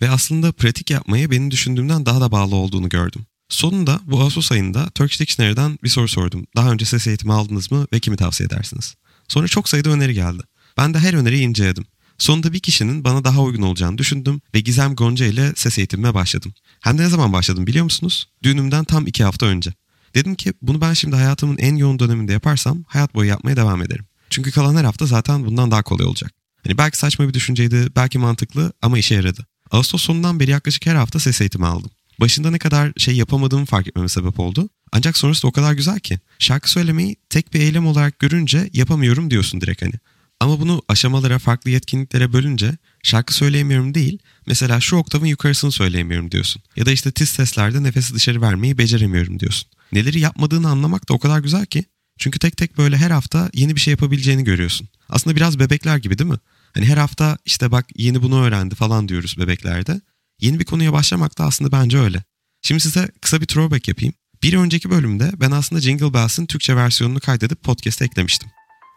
Ve 0.01 0.09
aslında 0.09 0.51
pratik 0.51 0.89
yapmayı 0.89 1.31
benim 1.31 1.51
düşündüğümden 1.51 2.05
daha 2.05 2.21
da 2.21 2.31
bağlı 2.31 2.55
olduğunu 2.55 2.89
gördüm. 2.89 3.25
Sonunda 3.49 3.99
bu 4.05 4.21
Ağustos 4.21 4.51
ayında 4.51 4.89
Turkish 4.89 5.19
Dictionary'den 5.19 5.79
bir 5.83 5.89
soru 5.89 6.07
sordum. 6.07 6.45
Daha 6.55 6.71
önce 6.71 6.85
ses 6.85 7.07
eğitimi 7.07 7.33
aldınız 7.33 7.71
mı 7.71 7.87
ve 7.93 7.99
kimi 7.99 8.17
tavsiye 8.17 8.47
edersiniz? 8.47 8.95
Sonra 9.27 9.47
çok 9.47 9.69
sayıda 9.69 9.89
öneri 9.89 10.13
geldi. 10.13 10.43
Ben 10.77 10.93
de 10.93 10.99
her 10.99 11.13
öneriyi 11.13 11.43
inceledim. 11.43 11.85
Sonunda 12.17 12.53
bir 12.53 12.59
kişinin 12.59 13.03
bana 13.03 13.23
daha 13.23 13.41
uygun 13.41 13.61
olacağını 13.61 13.97
düşündüm 13.97 14.41
ve 14.53 14.59
Gizem 14.59 14.95
Gonca 14.95 15.25
ile 15.25 15.53
ses 15.55 15.77
eğitimime 15.77 16.13
başladım. 16.13 16.53
Hem 16.81 16.97
de 16.97 17.03
ne 17.03 17.09
zaman 17.09 17.33
başladım 17.33 17.67
biliyor 17.67 17.83
musunuz? 17.83 18.29
Düğünümden 18.43 18.83
tam 18.83 19.07
iki 19.07 19.23
hafta 19.23 19.45
önce. 19.45 19.73
Dedim 20.15 20.35
ki 20.35 20.53
bunu 20.61 20.81
ben 20.81 20.93
şimdi 20.93 21.15
hayatımın 21.15 21.57
en 21.57 21.75
yoğun 21.75 21.99
döneminde 21.99 22.33
yaparsam 22.33 22.83
hayat 22.87 23.15
boyu 23.15 23.29
yapmaya 23.29 23.55
devam 23.55 23.81
ederim. 23.81 24.05
Çünkü 24.29 24.51
kalan 24.51 24.75
her 24.75 24.83
hafta 24.83 25.05
zaten 25.05 25.45
bundan 25.45 25.71
daha 25.71 25.83
kolay 25.83 26.05
olacak. 26.05 26.31
Hani 26.65 26.77
belki 26.77 26.97
saçma 26.97 27.27
bir 27.27 27.33
düşünceydi, 27.33 27.87
belki 27.95 28.17
mantıklı 28.17 28.73
ama 28.81 28.97
işe 28.97 29.15
yaradı. 29.15 29.45
Ağustos 29.71 30.01
sonundan 30.01 30.39
beri 30.39 30.51
yaklaşık 30.51 30.85
her 30.85 30.95
hafta 30.95 31.19
ses 31.19 31.41
eğitimi 31.41 31.65
aldım. 31.65 31.91
Başında 32.19 32.51
ne 32.51 32.59
kadar 32.59 32.93
şey 32.97 33.15
yapamadığımı 33.15 33.65
fark 33.65 33.87
etmeme 33.87 34.09
sebep 34.09 34.39
oldu. 34.39 34.69
Ancak 34.91 35.17
sonrası 35.17 35.43
da 35.43 35.47
o 35.47 35.51
kadar 35.51 35.73
güzel 35.73 35.99
ki. 35.99 36.19
Şarkı 36.39 36.71
söylemeyi 36.71 37.15
tek 37.29 37.53
bir 37.53 37.59
eylem 37.59 37.87
olarak 37.87 38.19
görünce 38.19 38.69
yapamıyorum 38.73 39.31
diyorsun 39.31 39.61
direkt 39.61 39.81
hani. 39.81 39.93
Ama 40.39 40.59
bunu 40.59 40.81
aşamalara, 40.87 41.39
farklı 41.39 41.69
yetkinliklere 41.69 42.33
bölünce 42.33 42.77
şarkı 43.03 43.33
söyleyemiyorum 43.33 43.93
değil, 43.93 44.19
mesela 44.47 44.79
şu 44.81 44.95
oktavın 44.95 45.25
yukarısını 45.25 45.71
söyleyemiyorum 45.71 46.31
diyorsun. 46.31 46.61
Ya 46.75 46.85
da 46.85 46.91
işte 46.91 47.11
tiz 47.11 47.29
seslerde 47.29 47.83
nefesi 47.83 48.13
dışarı 48.13 48.41
vermeyi 48.41 48.77
beceremiyorum 48.77 49.39
diyorsun. 49.39 49.69
Neleri 49.91 50.19
yapmadığını 50.19 50.69
anlamak 50.69 51.09
da 51.09 51.13
o 51.13 51.19
kadar 51.19 51.39
güzel 51.39 51.65
ki. 51.65 51.85
Çünkü 52.19 52.39
tek 52.39 52.57
tek 52.57 52.77
böyle 52.77 52.97
her 52.97 53.11
hafta 53.11 53.49
yeni 53.53 53.75
bir 53.75 53.79
şey 53.79 53.91
yapabileceğini 53.91 54.43
görüyorsun. 54.43 54.87
Aslında 55.09 55.35
biraz 55.35 55.59
bebekler 55.59 55.97
gibi 55.97 56.17
değil 56.17 56.29
mi? 56.29 56.37
Hani 56.75 56.85
her 56.85 56.97
hafta 56.97 57.37
işte 57.45 57.71
bak 57.71 57.85
yeni 57.95 58.21
bunu 58.21 58.45
öğrendi 58.45 58.75
falan 58.75 59.07
diyoruz 59.07 59.35
bebeklerde. 59.39 60.01
Yeni 60.41 60.59
bir 60.59 60.65
konuya 60.65 60.93
başlamak 60.93 61.37
da 61.37 61.43
aslında 61.43 61.71
bence 61.71 61.99
öyle. 61.99 62.23
Şimdi 62.61 62.81
size 62.81 63.07
kısa 63.21 63.41
bir 63.41 63.45
throwback 63.45 63.87
yapayım. 63.87 64.13
Bir 64.43 64.57
önceki 64.57 64.89
bölümde 64.89 65.31
ben 65.41 65.51
aslında 65.51 65.81
Jingle 65.81 66.13
Bells'ın 66.13 66.45
Türkçe 66.45 66.75
versiyonunu 66.75 67.19
kaydedip 67.19 67.63
podcast'e 67.63 68.05
eklemiştim. 68.05 68.49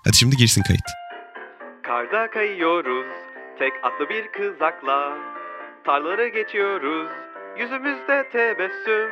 Hadi 0.05 0.17
şimdi 0.17 0.37
girsin 0.37 0.63
kayıt. 0.63 0.83
Karda 1.83 2.31
kayıyoruz, 2.31 3.07
tek 3.59 3.73
atlı 3.83 4.09
bir 4.09 4.25
kızakla. 4.33 5.17
Tarlaları 5.87 6.29
geçiyoruz, 6.29 7.09
yüzümüzde 7.59 8.29
tebessüm. 8.33 9.11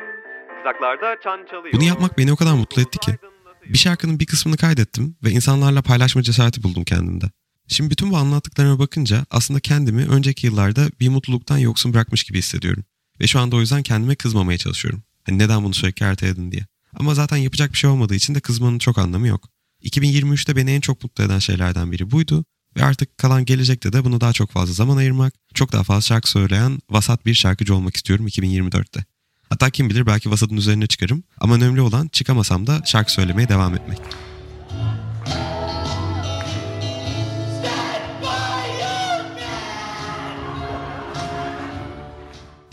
Kızaklarda 0.57 1.15
çan 1.23 1.39
çalıyor. 1.51 1.73
Bunu 1.73 1.83
yapmak 1.83 2.17
beni 2.17 2.33
o 2.33 2.35
kadar 2.35 2.53
mutlu 2.53 2.81
etti 2.81 2.97
ki. 2.99 3.17
Bir 3.65 3.77
şarkının 3.77 4.19
bir 4.19 4.25
kısmını 4.25 4.57
kaydettim 4.57 5.15
ve 5.23 5.29
insanlarla 5.29 5.81
paylaşma 5.81 6.21
cesareti 6.21 6.63
buldum 6.63 6.83
kendimde. 6.83 7.25
Şimdi 7.67 7.91
bütün 7.91 8.11
bu 8.11 8.17
anlattıklarıma 8.17 8.79
bakınca 8.79 9.25
aslında 9.31 9.59
kendimi 9.59 10.05
önceki 10.05 10.47
yıllarda 10.47 10.89
bir 10.99 11.09
mutluluktan 11.09 11.57
yoksun 11.57 11.93
bırakmış 11.93 12.23
gibi 12.23 12.37
hissediyorum. 12.37 12.83
Ve 13.21 13.27
şu 13.27 13.39
anda 13.39 13.55
o 13.55 13.59
yüzden 13.59 13.83
kendime 13.83 14.15
kızmamaya 14.15 14.57
çalışıyorum. 14.57 15.03
Hani 15.23 15.39
neden 15.39 15.63
bunu 15.63 15.73
sürekli 15.73 16.03
erteledin 16.03 16.51
diye. 16.51 16.65
Ama 16.93 17.15
zaten 17.15 17.37
yapacak 17.37 17.73
bir 17.73 17.77
şey 17.77 17.89
olmadığı 17.89 18.15
için 18.15 18.35
de 18.35 18.39
kızmanın 18.39 18.79
çok 18.79 18.97
anlamı 18.97 19.27
yok. 19.27 19.49
2023'te 19.83 20.55
beni 20.55 20.71
en 20.71 20.81
çok 20.81 21.03
mutlu 21.03 21.23
eden 21.23 21.39
şeylerden 21.39 21.91
biri 21.91 22.11
buydu. 22.11 22.45
Ve 22.77 22.83
artık 22.83 23.17
kalan 23.17 23.45
gelecekte 23.45 23.93
de 23.93 24.03
bunu 24.03 24.21
daha 24.21 24.33
çok 24.33 24.51
fazla 24.51 24.73
zaman 24.73 24.97
ayırmak, 24.97 25.33
çok 25.53 25.71
daha 25.71 25.83
fazla 25.83 26.01
şarkı 26.01 26.29
söyleyen 26.29 26.79
vasat 26.89 27.25
bir 27.25 27.33
şarkıcı 27.33 27.75
olmak 27.75 27.95
istiyorum 27.95 28.27
2024'te. 28.27 29.05
Hatta 29.49 29.69
kim 29.69 29.89
bilir 29.89 30.05
belki 30.05 30.31
vasatın 30.31 30.57
üzerine 30.57 30.87
çıkarım. 30.87 31.23
Ama 31.37 31.55
önemli 31.55 31.81
olan 31.81 32.07
çıkamasam 32.07 32.67
da 32.67 32.81
şarkı 32.85 33.11
söylemeye 33.11 33.49
devam 33.49 33.75
etmek. 33.75 33.99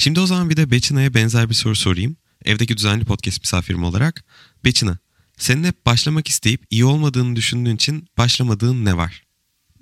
Şimdi 0.04 0.20
o 0.20 0.26
zaman 0.26 0.50
bir 0.50 0.56
de 0.56 0.70
Beçina'ya 0.70 1.14
benzer 1.14 1.49
bir 1.49 1.54
soru 1.54 1.76
sorayım. 1.76 2.16
Evdeki 2.44 2.76
düzenli 2.76 3.04
podcast 3.04 3.40
misafirim 3.40 3.84
olarak. 3.84 4.25
Beçina, 4.64 4.99
senin 5.37 5.64
hep 5.64 5.87
başlamak 5.87 6.28
isteyip 6.28 6.64
iyi 6.70 6.84
olmadığını 6.84 7.37
düşündüğün 7.37 7.76
için 7.76 8.08
başlamadığın 8.18 8.84
ne 8.84 8.96
var? 8.96 9.23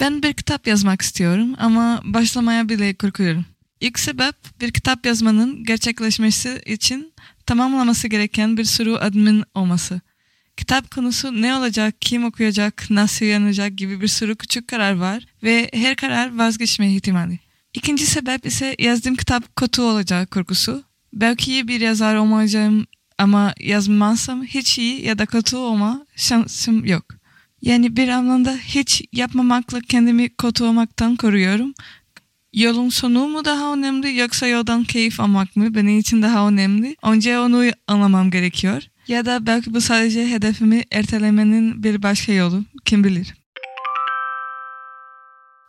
Ben 0.01 0.23
bir 0.23 0.33
kitap 0.33 0.67
yazmak 0.67 1.03
istiyorum 1.03 1.55
ama 1.59 2.01
başlamaya 2.05 2.69
bile 2.69 2.95
korkuyorum. 2.95 3.45
İlk 3.81 3.99
sebep 3.99 4.35
bir 4.61 4.73
kitap 4.73 5.07
yazmanın 5.07 5.65
gerçekleşmesi 5.65 6.63
için 6.67 7.13
tamamlaması 7.47 8.09
gereken 8.09 8.57
bir 8.57 8.65
sürü 8.65 8.93
adımın 8.93 9.45
olması. 9.55 10.01
Kitap 10.57 10.91
konusu 10.91 11.43
ne 11.43 11.57
olacak, 11.57 11.95
kim 12.01 12.25
okuyacak, 12.25 12.87
nasıl 12.91 13.27
yanacak 13.27 13.77
gibi 13.77 14.01
bir 14.01 14.09
sürü 14.09 14.37
küçük 14.37 14.69
karar 14.69 14.93
var 14.93 15.27
ve 15.43 15.71
her 15.73 15.97
karar 15.97 16.39
vazgeçme 16.39 16.95
ihtimali. 16.95 17.39
İkinci 17.75 18.07
sebep 18.07 18.47
ise 18.47 18.77
yazdığım 18.79 19.17
kitap 19.17 19.57
kötü 19.57 19.83
olacak 19.83 20.31
korkusu. 20.31 20.83
Belki 21.13 21.51
iyi 21.53 21.69
bir 21.69 21.81
yazar 21.81 22.15
olmayacağım 22.17 22.87
ama 23.19 23.55
yazmazsam 23.61 24.45
hiç 24.45 24.79
iyi 24.79 25.07
ya 25.07 25.19
da 25.19 25.27
kötü 25.27 25.57
olma 25.57 26.07
şansım 26.17 26.85
yok. 26.85 27.05
Yani 27.63 27.97
bir 27.97 28.09
anlamda 28.09 28.57
hiç 28.57 29.03
yapmamakla 29.13 29.81
kendimi 29.81 30.29
kötü 30.29 30.65
olmaktan 30.65 31.17
koruyorum. 31.17 31.75
Yolun 32.53 32.89
sonu 32.89 33.29
mu 33.29 33.45
daha 33.45 33.73
önemli 33.75 34.17
yoksa 34.17 34.47
yoldan 34.47 34.85
keyif 34.85 35.21
almak 35.21 35.57
mı 35.57 35.75
benim 35.75 35.99
için 35.99 36.23
daha 36.23 36.49
önemli? 36.49 36.97
Önce 37.03 37.39
onu 37.39 37.65
anlamam 37.87 38.31
gerekiyor. 38.31 38.83
Ya 39.09 39.27
da 39.27 39.47
belki 39.47 39.75
bu 39.75 39.81
sadece 39.81 40.31
hedefimi 40.31 40.83
ertelemenin 40.91 41.83
bir 41.83 42.03
başka 42.03 42.33
yolu. 42.33 42.65
Kim 42.85 43.05
bilir. 43.05 43.35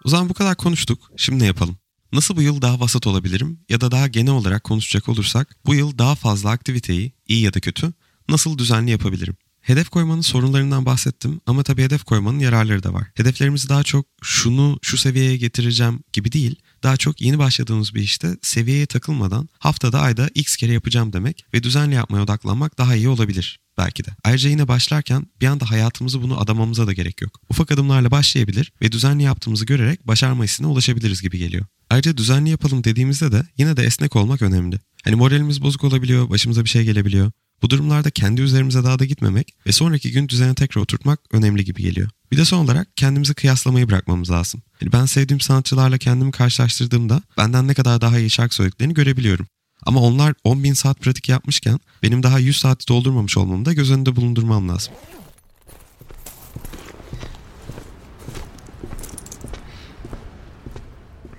O 0.05 0.09
zaman 0.09 0.29
bu 0.29 0.33
kadar 0.33 0.55
konuştuk. 0.55 1.11
Şimdi 1.17 1.43
ne 1.43 1.47
yapalım? 1.47 1.77
Nasıl 2.13 2.35
bu 2.35 2.41
yıl 2.41 2.61
daha 2.61 2.79
vasat 2.79 3.07
olabilirim 3.07 3.59
ya 3.69 3.81
da 3.81 3.91
daha 3.91 4.07
genel 4.07 4.33
olarak 4.33 4.63
konuşacak 4.63 5.09
olursak 5.09 5.55
bu 5.65 5.75
yıl 5.75 5.97
daha 5.97 6.15
fazla 6.15 6.49
aktiviteyi 6.49 7.13
iyi 7.27 7.41
ya 7.41 7.53
da 7.53 7.59
kötü 7.59 7.93
nasıl 8.29 8.57
düzenli 8.57 8.91
yapabilirim? 8.91 9.35
Hedef 9.61 9.89
koymanın 9.89 10.21
sorunlarından 10.21 10.85
bahsettim 10.85 11.41
ama 11.45 11.63
tabii 11.63 11.83
hedef 11.83 12.03
koymanın 12.03 12.39
yararları 12.39 12.83
da 12.83 12.93
var. 12.93 13.07
Hedeflerimizi 13.13 13.69
daha 13.69 13.83
çok 13.83 14.05
şunu 14.23 14.79
şu 14.81 14.97
seviyeye 14.97 15.37
getireceğim 15.37 16.03
gibi 16.13 16.31
değil, 16.31 16.55
daha 16.83 16.97
çok 16.97 17.21
yeni 17.21 17.37
başladığımız 17.37 17.95
bir 17.95 18.01
işte 18.01 18.37
seviyeye 18.41 18.85
takılmadan 18.85 19.49
haftada 19.59 19.99
ayda 19.99 20.29
x 20.35 20.55
kere 20.55 20.73
yapacağım 20.73 21.13
demek 21.13 21.45
ve 21.53 21.63
düzenli 21.63 21.95
yapmaya 21.95 22.23
odaklanmak 22.23 22.77
daha 22.77 22.95
iyi 22.95 23.09
olabilir 23.09 23.59
belki 23.77 24.05
de. 24.05 24.09
Ayrıca 24.23 24.49
yine 24.49 24.67
başlarken 24.67 25.27
bir 25.41 25.47
anda 25.47 25.71
hayatımızı 25.71 26.21
bunu 26.21 26.39
adamamıza 26.39 26.87
da 26.87 26.93
gerek 26.93 27.21
yok. 27.21 27.39
Ufak 27.49 27.71
adımlarla 27.71 28.11
başlayabilir 28.11 28.73
ve 28.81 28.91
düzenli 28.91 29.23
yaptığımızı 29.23 29.65
görerek 29.65 30.07
başarma 30.07 30.43
hissine 30.43 30.67
ulaşabiliriz 30.67 31.21
gibi 31.21 31.37
geliyor. 31.37 31.65
Ayrıca 31.93 32.17
düzenli 32.17 32.49
yapalım 32.49 32.83
dediğimizde 32.83 33.31
de 33.31 33.43
yine 33.57 33.77
de 33.77 33.83
esnek 33.83 34.15
olmak 34.15 34.41
önemli. 34.41 34.79
Hani 35.03 35.15
moralimiz 35.15 35.61
bozuk 35.61 35.83
olabiliyor, 35.83 36.29
başımıza 36.29 36.63
bir 36.63 36.69
şey 36.69 36.83
gelebiliyor. 36.83 37.31
Bu 37.61 37.69
durumlarda 37.69 38.09
kendi 38.09 38.41
üzerimize 38.41 38.83
daha 38.83 38.99
da 38.99 39.05
gitmemek 39.05 39.55
ve 39.67 39.71
sonraki 39.71 40.11
gün 40.11 40.29
düzene 40.29 40.53
tekrar 40.53 40.81
oturtmak 40.81 41.19
önemli 41.31 41.65
gibi 41.65 41.81
geliyor. 41.81 42.09
Bir 42.31 42.37
de 42.37 42.45
son 42.45 42.65
olarak 42.65 42.97
kendimizi 42.97 43.33
kıyaslamayı 43.33 43.87
bırakmamız 43.87 44.31
lazım. 44.31 44.61
Yani 44.81 44.91
ben 44.91 45.05
sevdiğim 45.05 45.39
sanatçılarla 45.39 45.97
kendimi 45.97 46.31
karşılaştırdığımda 46.31 47.21
benden 47.37 47.67
ne 47.67 47.73
kadar 47.73 48.01
daha 48.01 48.19
iyi 48.19 48.29
şarkı 48.29 48.55
söylediklerini 48.55 48.93
görebiliyorum. 48.93 49.47
Ama 49.83 49.99
onlar 49.99 50.33
10 50.43 50.63
bin 50.63 50.73
saat 50.73 50.99
pratik 50.99 51.29
yapmışken 51.29 51.79
benim 52.03 52.23
daha 52.23 52.39
100 52.39 52.57
saati 52.57 52.87
doldurmamış 52.87 53.37
olmamı 53.37 53.65
da 53.65 53.73
göz 53.73 53.91
önünde 53.91 54.15
bulundurmam 54.15 54.69
lazım. 54.69 54.93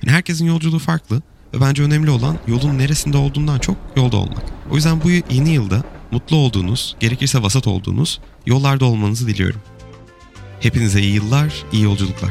Yani 0.04 0.16
herkesin 0.16 0.46
yolculuğu 0.46 0.78
farklı 0.78 1.22
ve 1.54 1.60
bence 1.60 1.82
önemli 1.82 2.10
olan 2.10 2.38
yolun 2.46 2.78
neresinde 2.78 3.16
olduğundan 3.16 3.58
çok 3.58 3.76
yolda 3.96 4.16
olmak. 4.16 4.42
O 4.70 4.74
yüzden 4.74 5.02
bu 5.02 5.10
yeni 5.10 5.50
yılda 5.50 5.82
mutlu 6.10 6.36
olduğunuz, 6.36 6.96
gerekirse 7.00 7.42
vasat 7.42 7.66
olduğunuz 7.66 8.20
yollarda 8.46 8.84
olmanızı 8.84 9.28
diliyorum. 9.28 9.60
Hepinize 10.60 11.00
iyi 11.00 11.14
yıllar, 11.14 11.64
iyi 11.72 11.82
yolculuklar. 11.82 12.30